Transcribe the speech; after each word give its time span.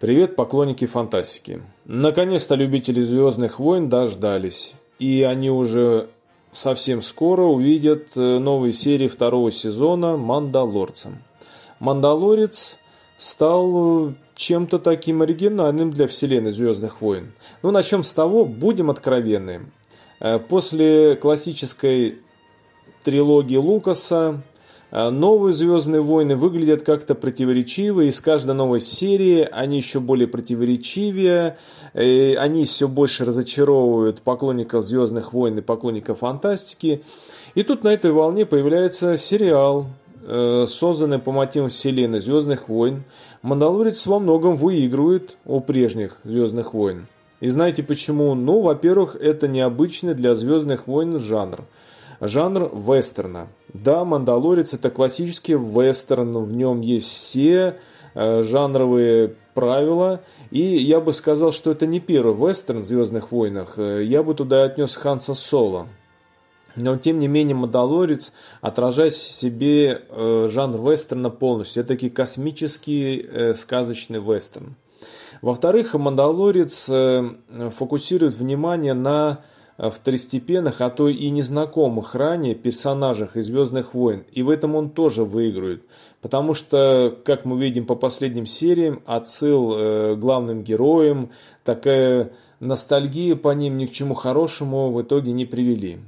Привет, 0.00 0.36
поклонники 0.36 0.86
фантастики. 0.86 1.60
Наконец-то 1.84 2.54
любители 2.54 3.02
Звездных 3.02 3.58
войн 3.58 3.88
дождались. 3.88 4.74
И 5.00 5.22
они 5.22 5.50
уже 5.50 6.08
совсем 6.52 7.02
скоро 7.02 7.42
увидят 7.42 8.10
э, 8.14 8.38
новые 8.38 8.72
серии 8.72 9.08
второго 9.08 9.50
сезона 9.50 10.16
«Мандалорцем». 10.16 11.24
«Мандалорец» 11.80 12.78
стал 13.16 14.10
э, 14.10 14.14
чем-то 14.36 14.78
таким 14.78 15.22
оригинальным 15.22 15.90
для 15.90 16.06
вселенной 16.06 16.52
Звездных 16.52 17.00
войн. 17.00 17.32
Ну, 17.62 17.72
начнем 17.72 18.04
с 18.04 18.14
того, 18.14 18.44
будем 18.44 18.90
откровенны. 18.90 19.62
Э, 20.20 20.38
после 20.38 21.16
классической 21.16 22.20
трилогии 23.02 23.56
Лукаса 23.56 24.44
новые 24.90 25.52
«Звездные 25.52 26.00
войны» 26.00 26.34
выглядят 26.34 26.82
как-то 26.82 27.14
противоречиво, 27.14 28.00
и 28.02 28.10
с 28.10 28.20
каждой 28.20 28.54
новой 28.54 28.80
серии 28.80 29.46
они 29.50 29.76
еще 29.76 30.00
более 30.00 30.28
противоречивее, 30.28 31.58
и 31.94 32.36
они 32.38 32.64
все 32.64 32.88
больше 32.88 33.24
разочаровывают 33.24 34.22
поклонников 34.22 34.84
«Звездных 34.84 35.32
войн» 35.32 35.58
и 35.58 35.62
поклонников 35.62 36.20
фантастики. 36.20 37.02
И 37.54 37.62
тут 37.62 37.84
на 37.84 37.88
этой 37.88 38.12
волне 38.12 38.46
появляется 38.46 39.18
сериал, 39.18 39.88
э, 40.22 40.64
созданный 40.66 41.18
по 41.18 41.32
мотивам 41.32 41.68
вселенной 41.68 42.20
«Звездных 42.20 42.68
войн». 42.68 43.04
«Мандалорец» 43.42 44.06
во 44.06 44.18
многом 44.18 44.54
выигрывает 44.54 45.36
у 45.44 45.60
прежних 45.60 46.18
«Звездных 46.24 46.72
войн». 46.72 47.08
И 47.40 47.48
знаете 47.48 47.82
почему? 47.82 48.34
Ну, 48.34 48.62
во-первых, 48.62 49.16
это 49.16 49.48
необычный 49.48 50.14
для 50.14 50.34
«Звездных 50.34 50.86
войн» 50.86 51.18
жанр– 51.18 51.64
Жанр 52.20 52.70
вестерна. 52.74 53.48
Да, 53.72 54.04
«Мандалорец» 54.04 54.74
это 54.74 54.90
классический 54.90 55.54
вестерн, 55.54 56.38
в 56.38 56.52
нем 56.52 56.80
есть 56.80 57.06
все 57.06 57.76
э, 58.14 58.42
жанровые 58.42 59.34
правила. 59.54 60.22
И 60.50 60.62
я 60.62 61.00
бы 61.00 61.12
сказал, 61.12 61.52
что 61.52 61.70
это 61.70 61.86
не 61.86 62.00
первый 62.00 62.34
вестерн 62.34 62.80
в 62.80 62.86
«Звездных 62.86 63.30
войнах». 63.30 63.78
Э, 63.78 64.02
я 64.02 64.24
бы 64.24 64.34
туда 64.34 64.64
отнес 64.64 64.96
Ханса 64.96 65.34
Соло. 65.34 65.86
Но, 66.74 66.96
тем 66.96 67.20
не 67.20 67.28
менее, 67.28 67.54
«Мандалорец» 67.54 68.32
отражает 68.60 69.12
в 69.12 69.16
себе 69.16 70.02
э, 70.08 70.48
жанр 70.50 70.90
вестерна 70.90 71.30
полностью. 71.30 71.82
Это 71.82 71.90
таки 71.90 72.10
космический 72.10 73.54
сказочный 73.54 74.18
вестерн. 74.18 74.74
Во-вторых, 75.40 75.94
«Мандалорец» 75.94 76.90
фокусирует 77.76 78.34
внимание 78.34 78.94
на 78.94 79.44
второстепенных, 79.78 80.80
а 80.80 80.90
то 80.90 81.08
и 81.08 81.30
незнакомых 81.30 82.14
ранее 82.14 82.54
персонажах 82.54 83.36
из 83.36 83.46
«Звездных 83.46 83.94
войн». 83.94 84.24
И 84.32 84.42
в 84.42 84.50
этом 84.50 84.74
он 84.74 84.90
тоже 84.90 85.24
выигрывает. 85.24 85.84
Потому 86.20 86.54
что, 86.54 87.16
как 87.24 87.44
мы 87.44 87.60
видим 87.60 87.86
по 87.86 87.94
последним 87.94 88.44
сериям, 88.44 89.00
отсыл 89.06 89.74
э, 89.76 90.16
главным 90.16 90.64
героям, 90.64 91.30
такая 91.64 92.32
ностальгия 92.58 93.36
по 93.36 93.54
ним 93.54 93.76
ни 93.76 93.86
к 93.86 93.92
чему 93.92 94.14
хорошему 94.14 94.90
в 94.90 95.00
итоге 95.00 95.30
не 95.30 95.46
привели. 95.46 95.98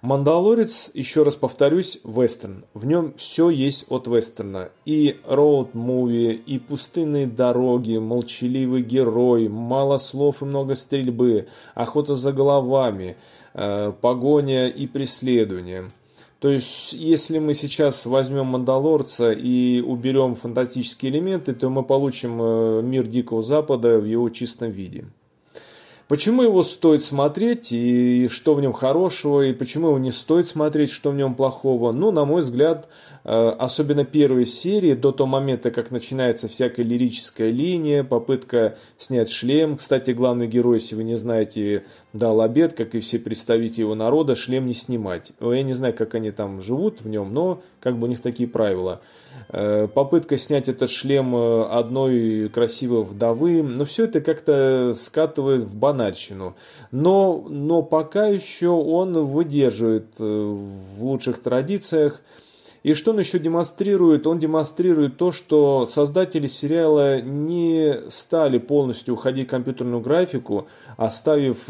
«Мандалорец», 0.00 0.90
еще 0.94 1.22
раз 1.22 1.36
повторюсь, 1.36 2.00
вестерн. 2.04 2.64
В 2.74 2.86
нем 2.86 3.14
все 3.16 3.50
есть 3.50 3.86
от 3.90 4.06
вестерна. 4.06 4.70
И 4.84 5.20
роуд-муви, 5.26 6.32
и 6.34 6.58
пустынные 6.58 7.26
дороги, 7.26 7.98
молчаливый 7.98 8.82
герой, 8.82 9.48
мало 9.48 9.98
слов 9.98 10.42
и 10.42 10.44
много 10.44 10.74
стрельбы, 10.74 11.48
охота 11.74 12.14
за 12.14 12.32
головами, 12.32 13.16
э, 13.54 13.92
погоня 14.00 14.68
и 14.68 14.86
преследование. 14.86 15.88
То 16.40 16.50
есть, 16.50 16.92
если 16.92 17.40
мы 17.40 17.52
сейчас 17.52 18.06
возьмем 18.06 18.46
Мандалорца 18.46 19.32
и 19.32 19.80
уберем 19.80 20.36
фантастические 20.36 21.10
элементы, 21.10 21.52
то 21.52 21.68
мы 21.68 21.82
получим 21.82 22.38
э, 22.40 22.82
мир 22.82 23.06
Дикого 23.06 23.42
Запада 23.42 23.98
в 23.98 24.04
его 24.04 24.30
чистом 24.30 24.70
виде. 24.70 25.06
Почему 26.08 26.42
его 26.42 26.62
стоит 26.62 27.04
смотреть 27.04 27.70
и 27.70 28.28
что 28.28 28.54
в 28.54 28.62
нем 28.62 28.72
хорошего, 28.72 29.42
и 29.42 29.52
почему 29.52 29.88
его 29.88 29.98
не 29.98 30.10
стоит 30.10 30.48
смотреть, 30.48 30.90
что 30.90 31.10
в 31.10 31.14
нем 31.14 31.34
плохого? 31.34 31.92
Ну, 31.92 32.10
на 32.10 32.24
мой 32.24 32.40
взгляд, 32.40 32.88
особенно 33.24 34.04
первые 34.04 34.46
серии, 34.46 34.94
до 34.94 35.12
того 35.12 35.28
момента, 35.28 35.70
как 35.70 35.90
начинается 35.90 36.48
всякая 36.48 36.84
лирическая 36.84 37.50
линия, 37.50 38.04
попытка 38.04 38.78
снять 38.98 39.30
шлем. 39.30 39.76
Кстати, 39.76 40.12
главный 40.12 40.46
герой, 40.46 40.76
если 40.76 40.94
вы 40.94 41.04
не 41.04 41.16
знаете, 41.16 41.84
дал 42.12 42.40
обед, 42.40 42.74
как 42.74 42.94
и 42.94 43.00
все 43.00 43.18
представители 43.18 43.80
его 43.80 43.94
народа, 43.94 44.34
шлем 44.34 44.66
не 44.66 44.74
снимать. 44.74 45.32
Я 45.40 45.62
не 45.62 45.74
знаю, 45.74 45.94
как 45.94 46.14
они 46.14 46.30
там 46.30 46.60
живут 46.60 47.00
в 47.00 47.08
нем, 47.08 47.32
но 47.32 47.62
как 47.80 47.98
бы 47.98 48.06
у 48.06 48.10
них 48.10 48.20
такие 48.20 48.48
правила. 48.48 49.00
Э, 49.50 49.88
попытка 49.92 50.36
снять 50.36 50.68
этот 50.68 50.90
шлем 50.90 51.34
э, 51.34 51.62
одной 51.64 52.48
красивой 52.50 53.02
вдовы, 53.02 53.62
но 53.62 53.84
все 53.84 54.04
это 54.04 54.20
как-то 54.20 54.92
скатывает 54.94 55.62
в 55.62 55.74
банальщину. 55.74 56.56
Но, 56.90 57.46
но 57.48 57.82
пока 57.82 58.26
еще 58.26 58.68
он 58.68 59.24
выдерживает 59.24 60.14
э, 60.18 60.24
в 60.24 61.04
лучших 61.04 61.40
традициях. 61.40 62.20
И 62.82 62.94
что 62.94 63.10
он 63.10 63.18
еще 63.18 63.38
демонстрирует? 63.38 64.26
Он 64.26 64.38
демонстрирует 64.38 65.16
то, 65.16 65.32
что 65.32 65.86
создатели 65.86 66.46
сериала 66.46 67.20
не 67.20 68.10
стали 68.10 68.58
полностью 68.58 69.14
уходить 69.14 69.48
в 69.48 69.50
компьютерную 69.50 70.00
графику, 70.00 70.68
оставив 70.96 71.68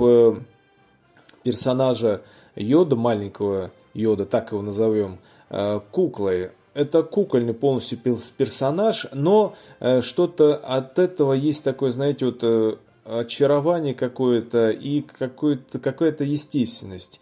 персонажа 1.43 2.23
Йода, 2.57 2.97
маленького 2.97 3.71
Йода, 3.95 4.27
так 4.27 4.53
его 4.53 4.63
назовем, 4.63 5.19
куклой 5.91 6.51
это 6.79 7.03
кукольный 7.03 7.55
полностью 7.55 7.99
персонаж, 7.99 9.09
но 9.13 9.57
э, 9.81 10.01
что-то 10.01 10.57
от 10.57 11.01
этого 11.01 11.33
есть 11.33 11.65
такое, 11.65 11.91
знаете, 11.91 12.27
вот 12.27 12.39
э, 12.43 12.77
очарование 13.05 13.95
какое-то 13.95 14.71
и 14.71 15.01
какое-то, 15.01 15.81
какая-то 15.81 16.23
естественность, 16.23 17.21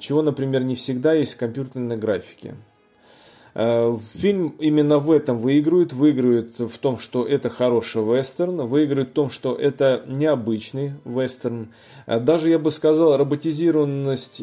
чего, 0.00 0.22
например, 0.22 0.64
не 0.64 0.74
всегда 0.74 1.12
есть 1.12 1.34
в 1.34 1.38
компьютерной 1.38 1.96
графике. 1.96 2.56
Э, 3.54 3.96
фильм 4.14 4.54
именно 4.58 4.98
в 4.98 5.10
этом 5.10 5.36
выигрывает. 5.36 5.92
Выигрывает 5.92 6.58
в 6.58 6.78
том, 6.78 6.98
что 6.98 7.26
это 7.26 7.50
хороший 7.50 8.02
вестерн. 8.02 8.66
Выигрывает 8.66 9.10
в 9.10 9.12
том, 9.12 9.30
что 9.30 9.54
это 9.54 10.02
необычный 10.06 10.94
вестерн. 11.04 11.68
Даже, 12.06 12.48
я 12.50 12.58
бы 12.58 12.70
сказал, 12.70 13.16
роботизированность 13.16 14.42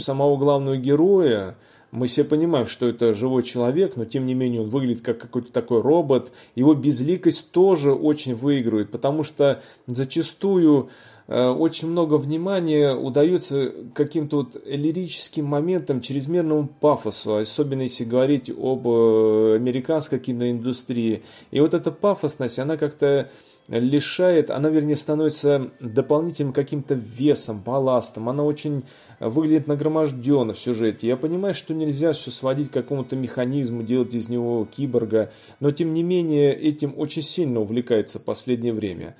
самого 0.00 0.36
главного 0.36 0.76
героя– 0.76 1.56
мы 1.96 2.08
все 2.08 2.24
понимаем, 2.24 2.66
что 2.66 2.88
это 2.88 3.14
живой 3.14 3.42
человек, 3.42 3.96
но 3.96 4.04
тем 4.04 4.26
не 4.26 4.34
менее 4.34 4.60
он 4.60 4.68
выглядит 4.68 5.02
как 5.02 5.18
какой-то 5.18 5.52
такой 5.52 5.80
робот. 5.80 6.32
Его 6.54 6.74
безликость 6.74 7.52
тоже 7.52 7.92
очень 7.92 8.34
выигрывает, 8.34 8.90
потому 8.90 9.24
что 9.24 9.62
зачастую 9.86 10.88
э, 10.88 10.90
очень 11.28 11.88
много 11.88 12.14
внимания 12.14 12.94
удается 12.94 13.72
каким-то 13.94 14.38
вот 14.38 14.62
лирическим 14.64 15.44
моментам, 15.44 16.00
чрезмерному 16.00 16.68
пафосу, 16.68 17.36
особенно 17.36 17.82
если 17.82 18.04
говорить 18.04 18.48
об 18.48 18.86
э, 18.86 19.56
американской 19.56 20.20
киноиндустрии. 20.20 21.24
И 21.50 21.60
вот 21.60 21.74
эта 21.74 21.90
пафосность, 21.90 22.58
она 22.60 22.76
как-то 22.76 23.28
лишает, 23.68 24.50
она, 24.50 24.68
вернее, 24.68 24.96
становится 24.96 25.70
дополнительным 25.80 26.52
каким-то 26.52 26.94
весом, 26.94 27.60
балластом. 27.60 28.28
Она 28.28 28.44
очень 28.44 28.84
выглядит 29.18 29.66
нагроможденно 29.66 30.52
в 30.52 30.58
сюжете. 30.58 31.08
Я 31.08 31.16
понимаю, 31.16 31.54
что 31.54 31.74
нельзя 31.74 32.12
все 32.12 32.30
сводить 32.30 32.70
к 32.70 32.74
какому-то 32.74 33.16
механизму, 33.16 33.82
делать 33.82 34.14
из 34.14 34.28
него 34.28 34.66
киборга, 34.70 35.32
но, 35.60 35.70
тем 35.70 35.94
не 35.94 36.02
менее, 36.02 36.54
этим 36.54 36.94
очень 36.96 37.22
сильно 37.22 37.60
увлекается 37.60 38.18
в 38.18 38.22
последнее 38.22 38.72
время. 38.72 39.16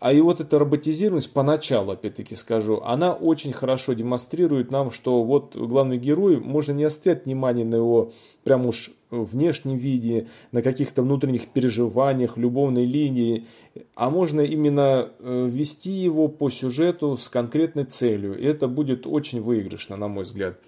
А 0.00 0.12
и 0.12 0.20
вот 0.20 0.40
эта 0.40 0.60
роботизированность, 0.60 1.32
поначалу, 1.32 1.90
опять-таки 1.90 2.36
скажу, 2.36 2.80
она 2.84 3.14
очень 3.14 3.52
хорошо 3.52 3.94
демонстрирует 3.94 4.70
нам, 4.70 4.92
что 4.92 5.24
вот 5.24 5.56
главный 5.56 5.98
герой, 5.98 6.38
можно 6.38 6.72
не 6.72 6.84
оставить 6.84 7.24
внимания 7.24 7.64
на 7.64 7.76
его 7.76 8.12
прям 8.44 8.66
уж 8.66 8.92
внешнем 9.10 9.76
виде, 9.76 10.28
на 10.52 10.62
каких-то 10.62 11.02
внутренних 11.02 11.48
переживаниях, 11.48 12.36
любовной 12.36 12.84
линии, 12.84 13.46
а 13.96 14.10
можно 14.10 14.40
именно 14.40 15.10
э, 15.18 15.48
вести 15.50 15.92
его 15.92 16.28
по 16.28 16.50
сюжету 16.50 17.16
с 17.16 17.28
конкретной 17.28 17.84
целью. 17.84 18.38
И 18.38 18.44
это 18.44 18.68
будет 18.68 19.06
очень 19.06 19.40
выигрышно, 19.40 19.96
на 19.96 20.08
мой 20.08 20.24
взгляд. 20.24 20.58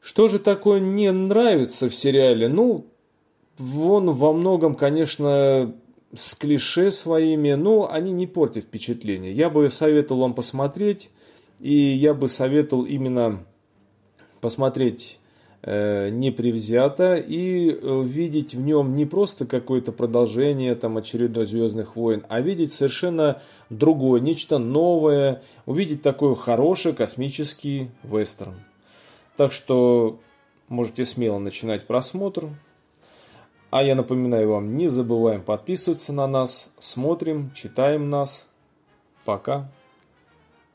Что 0.00 0.28
же 0.28 0.38
такое 0.38 0.80
не 0.80 1.10
нравится 1.10 1.88
в 1.88 1.94
сериале? 1.94 2.48
Ну, 2.48 2.86
он 3.58 4.10
во 4.10 4.32
многом, 4.32 4.74
конечно, 4.74 5.74
с 6.14 6.34
клише 6.34 6.90
своими, 6.90 7.52
но 7.52 7.90
они 7.90 8.12
не 8.12 8.26
портят 8.26 8.64
впечатление. 8.64 9.32
Я 9.32 9.50
бы 9.50 9.68
советовал 9.70 10.22
вам 10.22 10.34
посмотреть, 10.34 11.10
и 11.60 11.74
я 11.74 12.14
бы 12.14 12.28
советовал 12.28 12.84
именно 12.84 13.44
посмотреть 14.40 15.18
э, 15.62 16.10
непревзято 16.10 17.16
и 17.16 17.70
э, 17.70 18.02
видеть 18.04 18.54
в 18.54 18.60
нем 18.60 18.94
не 18.94 19.06
просто 19.06 19.46
какое-то 19.46 19.92
продолжение 19.92 20.74
там 20.74 20.96
очередной 20.96 21.46
Звездных 21.46 21.96
войн, 21.96 22.24
а 22.28 22.40
видеть 22.40 22.72
совершенно 22.72 23.42
другое, 23.70 24.20
нечто 24.20 24.58
новое, 24.58 25.42
увидеть 25.66 26.02
такой 26.02 26.36
хороший 26.36 26.92
космический 26.92 27.90
вестерн. 28.04 28.54
Так 29.36 29.52
что 29.52 30.20
можете 30.68 31.04
смело 31.04 31.38
начинать 31.38 31.86
просмотр. 31.86 32.48
А 33.76 33.82
я 33.82 33.94
напоминаю 33.94 34.48
вам, 34.48 34.78
не 34.78 34.88
забываем 34.88 35.42
подписываться 35.42 36.10
на 36.14 36.26
нас, 36.26 36.72
смотрим, 36.78 37.50
читаем 37.52 38.08
нас. 38.08 38.48
Пока. 39.26 39.70